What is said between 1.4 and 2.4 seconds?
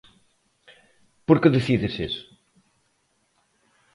que dicides iso?